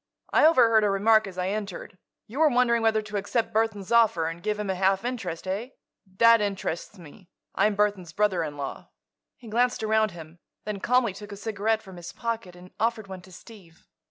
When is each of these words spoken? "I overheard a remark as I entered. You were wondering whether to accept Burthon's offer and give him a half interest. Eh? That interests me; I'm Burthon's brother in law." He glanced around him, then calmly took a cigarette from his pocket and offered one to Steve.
"I 0.33 0.47
overheard 0.47 0.83
a 0.83 0.89
remark 0.89 1.27
as 1.27 1.37
I 1.37 1.49
entered. 1.49 1.99
You 2.25 2.39
were 2.39 2.49
wondering 2.49 2.81
whether 2.81 3.03
to 3.03 3.17
accept 3.17 3.53
Burthon's 3.53 3.91
offer 3.91 4.25
and 4.25 4.41
give 4.41 4.57
him 4.59 4.71
a 4.71 4.73
half 4.73 5.05
interest. 5.05 5.45
Eh? 5.45 5.69
That 6.17 6.41
interests 6.41 6.97
me; 6.97 7.29
I'm 7.53 7.75
Burthon's 7.75 8.11
brother 8.11 8.43
in 8.43 8.57
law." 8.57 8.89
He 9.37 9.47
glanced 9.47 9.83
around 9.83 10.09
him, 10.09 10.39
then 10.65 10.79
calmly 10.79 11.13
took 11.13 11.31
a 11.31 11.37
cigarette 11.37 11.83
from 11.83 11.97
his 11.97 12.13
pocket 12.13 12.55
and 12.55 12.71
offered 12.79 13.05
one 13.05 13.21
to 13.21 13.31
Steve. 13.31 13.85